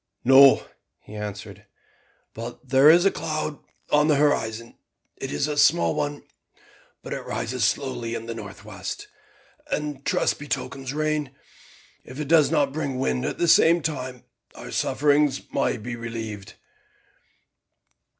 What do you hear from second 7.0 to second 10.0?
but it rises slowly in the north west, and I